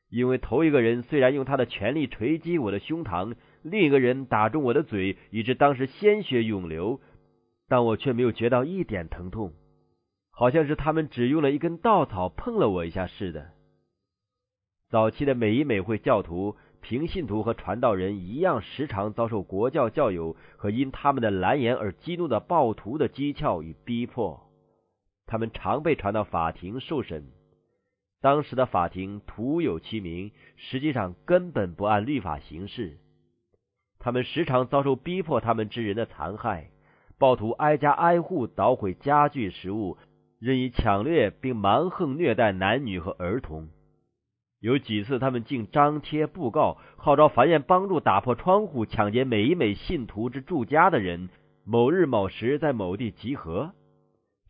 [0.08, 7.02] 因为头一个人虽然用他的全力锤击我的胸膛，另一个人打中我的嘴，以致当时鲜血涌流，
[7.68, 9.52] 但我却没有觉到一点疼痛，
[10.34, 13.52] 好像是他们只用了一根稻草碰了我一下似的。
[14.90, 24.50] 早期的美伊美会教徒、平信徒和传道人一样，时常遭受国教教友和因他们的蓝言而激怒的暴徒的讥诮与逼迫。
[25.26, 27.30] 他们常被传到法庭受审。
[28.20, 32.98] 当时的法庭徒有其名，实际上根本不按律法行事。
[33.98, 36.70] 他们时常遭受逼迫他们之人的残害。
[37.16, 39.96] 暴徒挨家挨户捣毁家具、食物，
[40.44, 43.70] 任意抢掠并蛮横虐待男女和儿童。
[44.60, 51.30] 有几次，他们竟张贴布告，号召法院帮助打破窗户、抢劫每一枚信徒之住家的人。
[51.64, 53.72] 某日某时在某地集合。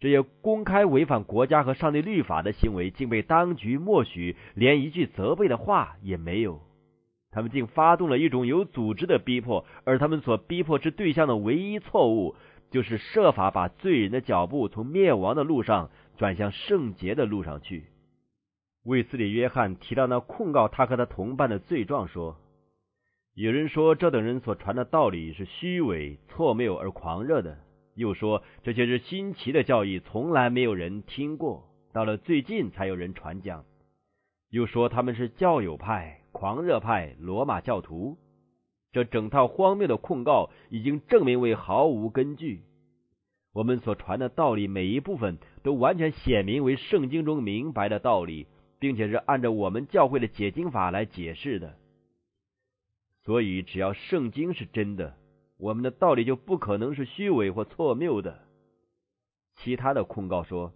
[0.00, 6.60] 这些公开违反国家和上帝律法的行为，竟被当局默许，连一句责备的话也没有。
[7.30, 12.34] 他们竟发动了一种有组织的逼迫，而他们所逼迫之对象的唯一错误，
[12.74, 17.84] 就是设法把罪人的脚步从灭亡的路上转向圣洁的路上去。
[18.82, 22.36] 卫斯理约翰提到那控告他和他同伴的罪状，说
[23.34, 27.58] ：“有人说这等人所传的道理是虚伪、错谬而狂热的，
[27.94, 33.64] 又说这些是新奇的教义，从来没有人听过，到了最近才有人传讲。
[34.50, 38.18] 又说他们是教友派、狂热派、罗马教徒。
[38.94, 42.62] 这整套荒谬的控告已经证明为毫无根据。
[43.52, 48.46] 我们所传的道理每一部分都完全显明为圣经中明白的道理，
[48.78, 51.74] 并且是按照我们教会的解经法来解释的。
[53.24, 55.16] 所以，只要圣经是真的。
[55.56, 58.42] 我们的道理就不可能是虚伪或错谬的。
[59.56, 60.72] 其他的控告说，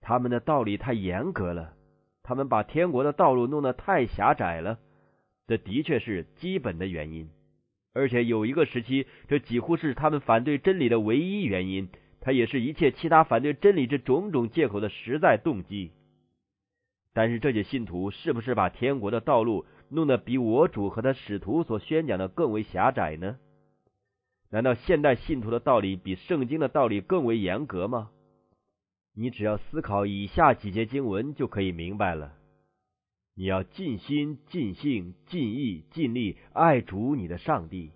[0.00, 1.74] 他们的道理太严格了，
[2.22, 4.78] 他们把天国的道路弄得太狭窄了。
[5.46, 7.28] 这的确是基本的原因，
[7.92, 11.88] 而且有一个时期，这几乎是他们反对真理的唯一原因。
[12.24, 15.90] 它也是一切其他反对真理这种种借口的实在动机。
[17.12, 23.38] 但是这些信徒是不是把天国的道路弄得比我主和他使徒所宣讲的更为狭窄呢？
[24.50, 28.10] 难道现代信徒的道理比圣经的道理更为严格吗？
[29.16, 32.34] 你只要思考以下几节经文就可以明白了。
[33.34, 37.90] 你要尽心、尽性、尽意、尽力爱主你的上帝。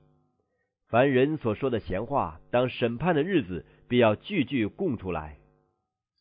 [0.89, 5.39] 凡人所说的闲话，当审判的日子，必要句句供出来。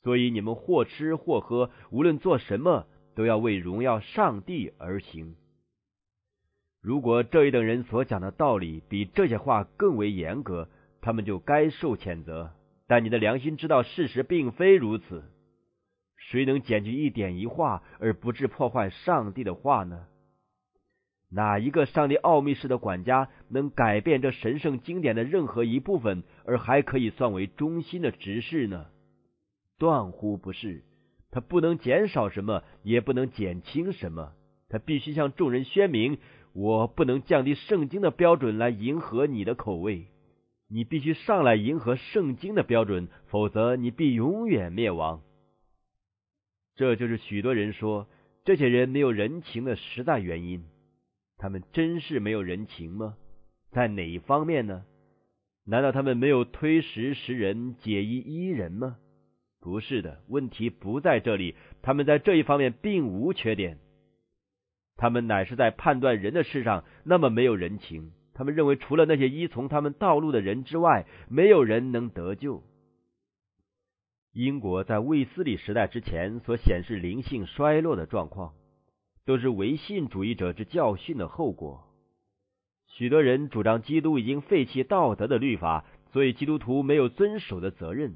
[0.04, 5.36] 所以你们或吃或喝，无论做什么，都要为荣耀上帝而行。
[6.82, 10.70] 如果这一等人所讲的道理比这些话更为严格，
[11.02, 12.52] 他们就该受谴责。
[12.88, 15.24] 但你的良心知道事实并非如此。
[16.30, 20.08] 谁能减去一点一画而不致破坏上帝的话呢？
[21.30, 28.88] 哪一个上帝奥秘式的管家能改变这神圣经典的任何一部分，而还可以算为中心的执事呢？
[29.78, 30.84] 断乎不是。
[31.30, 34.32] 他不能减少什么，也不能减轻什么。
[34.70, 36.18] 他必须向众人宣明。
[36.54, 40.08] 我不能降低圣经的标准来迎合你的口味，
[40.70, 45.22] 你必须上来迎合圣经的标准，否则你必永远灭亡。
[46.76, 48.08] 这就是许多人说
[48.44, 50.64] 这些人没有人情的实在原因。
[51.38, 53.16] 他们真是没有人情吗？
[53.72, 54.86] 在哪一方面呢？
[55.66, 58.98] 难道他们没有推实实人、解衣依人吗？
[59.60, 61.56] 不是的，问题不在这里。
[61.82, 63.80] 他们在这一方面并无缺点。
[64.96, 68.12] 他们乃是在判断人的事上那么没有人情。
[68.34, 72.64] 他们认为除了那些依从他们道路的人之外，没有人能得救。
[74.36, 78.54] 英国在卫斯理时代之前所显示灵性衰落的状况，
[79.26, 81.86] 都是唯信主义者之教训的后果。
[82.86, 88.16] 许多人主张基督已经废弃道德的律法，所以基督徒没有遵守的责任。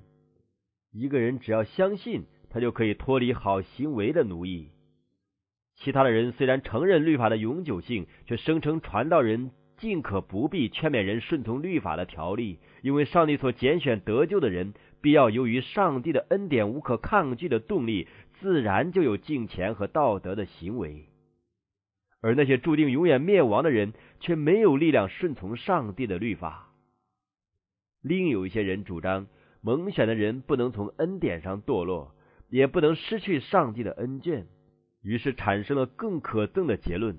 [0.91, 4.71] 一个人只要相信，他就可以脱离好行为的奴役。
[5.75, 18.07] 其他的人虽然承认律法的永久性，却声称传道人尽可不必劝勉人顺从律法的条例，因为上帝所拣选得救的人，必要由于上帝的恩典无可抗拒的动力，
[18.39, 21.05] 自然就有敬虔和道德的行为；
[22.21, 26.73] 而那些注定永远灭亡的人，却没有力量顺从上帝的律法。
[28.01, 29.27] 另有一些人主张，
[29.61, 32.15] 蒙选的人不能从恩典上堕落，
[32.49, 34.45] 也不能失去上帝的恩眷。
[35.01, 37.17] 于是产生了更可憎的结论：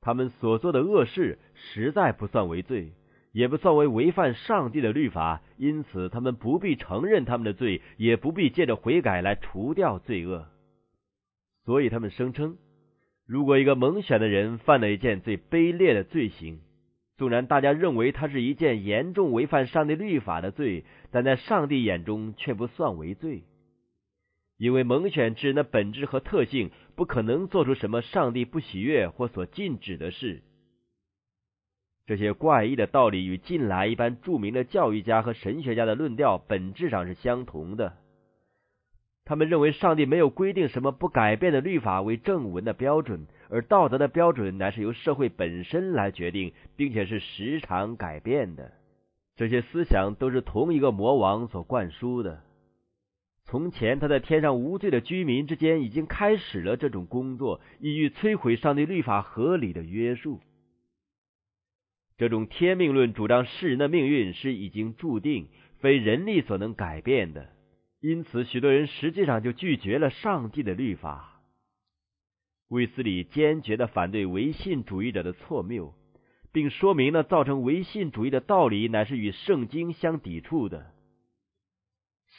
[0.00, 2.92] 他们所做的恶事实在不算为罪，
[3.32, 10.46] 也不算为违反上帝的律法，因此他们不必承认他们的罪，也不必借着悔改来除掉罪恶。
[11.64, 12.56] 所以他们声称，
[13.26, 16.60] 如果一个蒙选的人犯了一件最卑劣的罪行，
[17.16, 23.44] 纵然大家认为他是一件严重违反上帝律法的罪，但在上帝眼中却不算为罪。
[24.58, 30.42] 因为蒙选之人的本质和特性不可能做出什么上帝不喜悦或所禁止的事。
[32.06, 37.94] 这些怪异的道理与近来一般著名的教育家和神学家的论调本质上是相同的。
[39.24, 48.72] 他们认为上帝没有规定什么不改变的律法为正文的标准，而道德的标准乃是由社会本身来决定，并且是时常改变的。
[49.36, 52.42] 这些思想都是同一个魔王所灌输的。
[53.44, 60.40] 从前，他在天上无罪的居民之间已经开始了这种工作，意欲摧毁上帝律法合理的约束。
[62.22, 65.48] 这种天命论主张世人的命运是已经注定，
[65.80, 67.48] 非人力所能改变的。
[68.00, 71.42] 因此，许多人实际上就拒绝了上帝的律法。
[72.68, 75.94] 卫斯理坚决的反对唯信主义者的错谬，
[76.52, 80.92] 并说明了造成唯信主义的道理乃是与圣经相抵触的。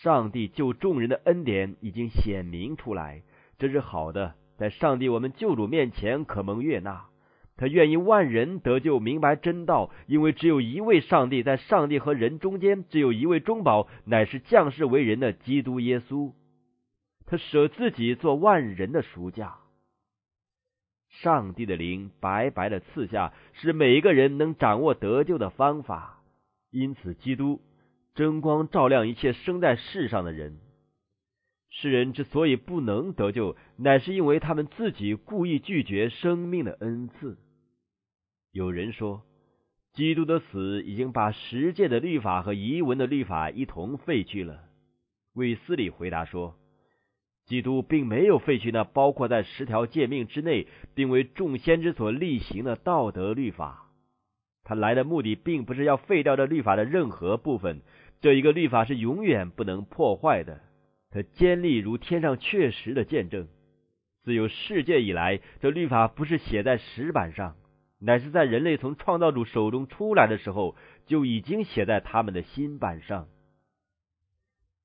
[0.01, 3.21] 上帝救众人的恩典已经显明出来，
[3.57, 7.07] 这是好的，在上帝我们救主面前可蒙悦纳。
[7.55, 16.33] 他愿意万人得救，明白真道，因为只有一位上帝，在上帝和人中间，只有一位中保，乃是降世为人的基督耶稣。
[17.25, 19.55] 他舍自己做万人的赎价。
[21.21, 26.19] 上帝的灵白白的赐下，使每一个人能掌握得救的方法。
[26.71, 27.61] 因此，基督
[28.15, 30.57] 真光照亮一切生在世上的人。
[31.69, 37.37] 世人之所以不能得救，乃是因为他们自己故意拒绝生命的恩赐。
[38.53, 39.23] 有人说，
[39.93, 44.61] 基督的死已经把十诫的律法和遗文的律法一同废去了。
[45.33, 46.55] 卫斯理回答说，
[47.47, 53.89] 基督并没有废去那包括在十条诫命之内，并为众先知所例行的道德律法。
[54.63, 57.81] 他来的目的，并不是要废掉这律法的任何部分。
[58.21, 60.61] 这一个律法是永远不能破坏的。
[61.09, 63.47] 他坚立如天上确实的见证。
[64.23, 67.55] 自有世界以来，这律法不是写在石板上，
[68.05, 70.75] 乃是在人类从创造主手中出来的时候，
[71.05, 73.27] 就已经写在他们的心板上。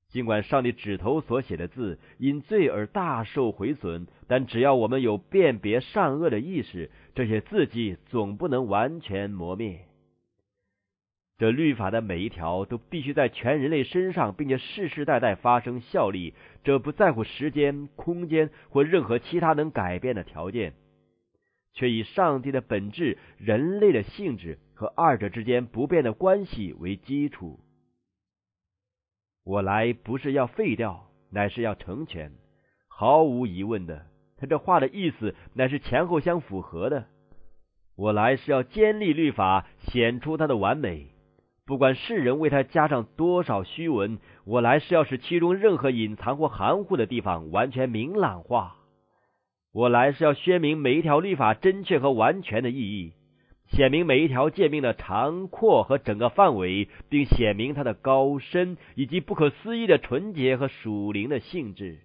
[0.07, 9.81] 尽管上帝指头所写的字因罪而大受毁损，但只要我们有辨别善恶的意识，这些字迹总不能完全磨灭。
[11.37, 16.33] 这律法的每一条都必须在全人类身上，并且世世代代发生效力。
[16.63, 20.73] 这不在乎时间、空间或任何其他能改变的条件，
[21.73, 27.59] 却以上帝的本质、人类的性质和二者之间不变的关系为基础。
[29.43, 32.31] 我来不是要废掉，乃是要成全。
[32.87, 34.05] 毫无疑问的，
[34.37, 37.05] 他这话的意思乃是前后相符合的。
[37.95, 41.07] 我来是要坚立律法，显出它的完美。
[41.65, 48.78] 不管世人为他加上多少虚文，我来是要使其中任何隐藏或含糊的地方完全明朗化。
[49.71, 53.13] 我来是要宣明每一条律法真确和完全的意义，
[53.67, 61.99] 显明每一条诫命的长阔和整个范围，并显明它的高深以及不可思议的纯洁和属灵的性质。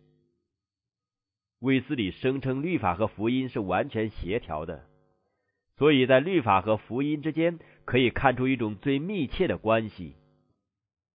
[1.60, 4.84] 卫斯里声称律法和福音是完全协调的。
[5.78, 10.14] 所以在律法和福音之间，可以看出一种最密切的关系。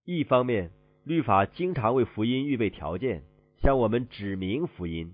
[0.05, 0.71] 一方面，
[1.05, 3.23] 律法经常为福音预备条件，
[3.63, 5.13] 向我们指明福音；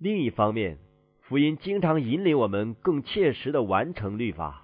[0.00, 0.78] 另一方面，
[1.22, 4.62] 福音经常引领我们更切实的完成律法。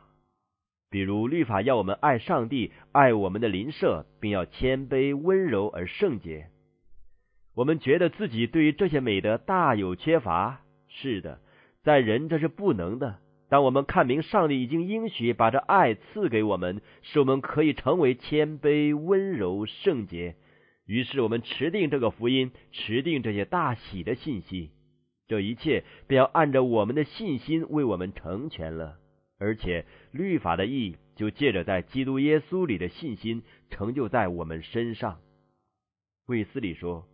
[0.88, 6.50] 比如，律法要我们爱上帝，爱我们的邻舍，并要谦卑、温柔而圣洁。
[7.56, 10.60] 我们觉得自己对于这些美德大有缺乏。
[10.86, 11.40] 是的，
[11.82, 13.18] 在人这是不能的。
[13.48, 20.36] 当我们看明上帝已经应许把这爱赐给我们，使我们可以成为谦卑、温柔、圣洁，
[20.86, 24.70] 于是我们持定这个福音，持定这些大喜的信息，
[25.26, 28.98] 这一切便要按着我们的信心为我们成全了。
[29.38, 35.18] 而且律法的义就借着在基督耶稣里的信心成就在我们身上。
[36.26, 37.06] 卫斯理说，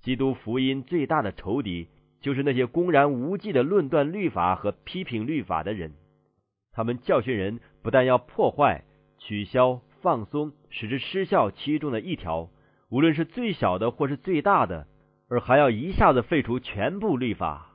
[0.00, 1.88] 基督福音最大的仇敌。
[2.20, 5.92] 就是那些公然无忌的论断律法和批评律法的人，
[6.72, 8.82] 他们教训人不但要破坏、
[9.18, 12.50] 取消、放松，使之失效其中的一条，
[12.88, 14.88] 无论是最小的或是最大的，
[15.28, 17.66] 而还要一下子废除全部律法。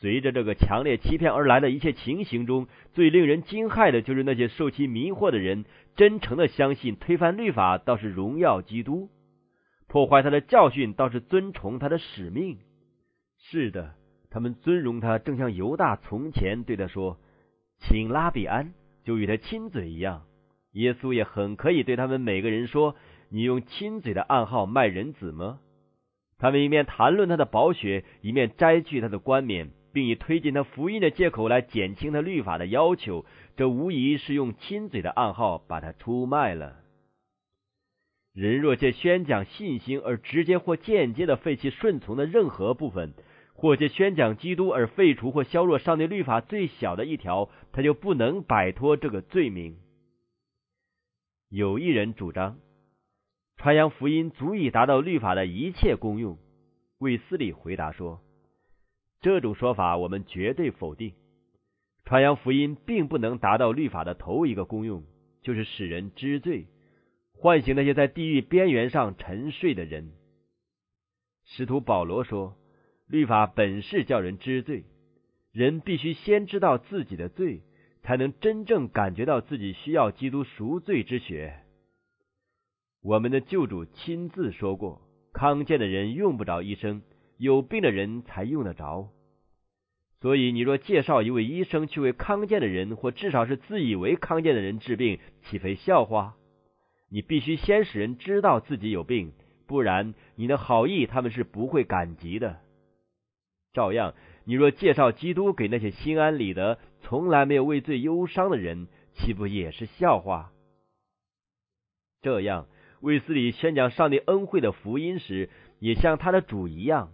[0.00, 9.10] 随着这个强烈欺骗而来的一切情形中，最令人惊骇的就是那些受其迷惑的人，真诚的相信推翻律法倒是荣耀基督，
[9.88, 12.58] 破坏他的教训倒是尊崇他的使命。
[13.38, 13.92] 是的，
[14.30, 17.18] 他们尊荣他，正像犹大从前对他说
[17.78, 18.72] ：“请拉比安，
[19.04, 20.22] 就与他亲嘴一样。”
[20.72, 22.96] 耶稣也很可以对他们每个人说
[23.28, 25.58] ：“你用亲嘴的暗号卖人子吗？”
[26.40, 33.26] 他们一面谈论他的宝血，一面摘去他的冠冕，并以推进他福音的借口来减轻他律法的要求。
[33.56, 36.78] 这无疑是用亲嘴的暗号把他出卖了。
[38.32, 43.12] 人若借宣讲信心而直接或间接的废弃顺从的任何部分，
[43.52, 49.76] 或借宣讲基督而废除或削弱上帝律法最小的一条，他就不能摆脱这个罪名。
[51.50, 52.58] 有一人主张，
[53.60, 56.38] 传扬福音足以达到律法的一切功用。
[56.96, 58.22] 卫斯理回答说
[59.20, 61.12] ：“这种说法我们绝对否定。
[62.06, 65.04] 传扬福音并不能达到律法的头一个功用，
[65.42, 66.68] 就是使人知罪，
[67.34, 70.10] 唤醒那些在地狱边缘上沉睡的人。”
[71.44, 72.56] 使徒保罗说。
[73.08, 74.84] 律法本是叫人知罪，
[75.52, 77.60] 人必须先知道自己的罪，
[78.02, 81.64] 才能真正感觉到自己需要基督赎罪之血。
[83.02, 85.00] 我们的救主亲自说过
[85.32, 87.02] ：“康健的人用不着医生，
[87.38, 89.08] 有病的人才用得着。”
[90.20, 96.36] 所以，你若介绍一位医生去为康健的人，或至少是自以为康健的人治病，岂非笑话？
[97.08, 99.32] 你必须先使人知道自己有病，
[99.66, 102.60] 不然你的好意他们是不会感激的。
[103.72, 110.52] 照样，你若介绍基督给那些心安理得、从来没有为罪忧伤的人，岂不也是笑话？
[112.20, 112.66] 这样，
[113.00, 117.10] 卫斯理宣讲上帝恩惠的福音时，也像他的主一样，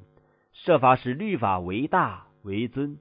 [0.53, 2.27] 设法使律法为大。
[2.43, 2.99] 为尊，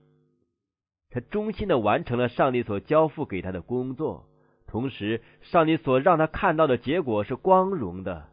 [1.12, 4.26] 他忠心的完成了上帝所交付给他的工作，
[4.66, 8.26] 同时，上帝所让他看到的结果是光荣的。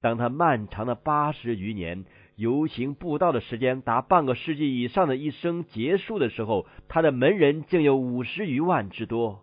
[0.00, 2.04] 当他漫长的八十余年
[2.36, 9.42] 游行布道的时间达半个世纪以上的一生结束的时候，他的门人竟有五十余万之多。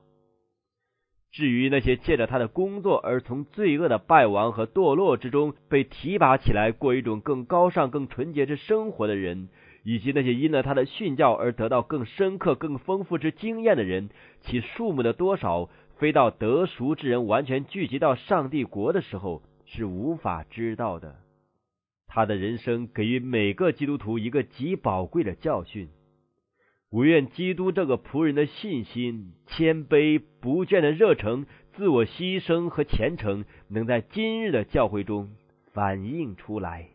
[1.33, 9.49] 至于那些借着他的工作而从罪恶的败亡和堕落之中被提拔起来，过一种更高尚、更纯洁之生活的人，
[9.83, 14.11] 以及那些因了他的训教而得到更深刻、更丰富之经验的人，
[14.41, 21.15] 其数目的多少，非到得赎之人完全聚集到上帝国的时候是无法知道的。
[22.05, 25.89] 他的人生给予每个基督徒一个极宝贵的教训。
[26.93, 35.31] 我愿基督这个仆人的信心、谦卑、不倦的热诚、自我牺牲和虔诚，能在今日的教会中
[35.71, 36.92] 反映出来。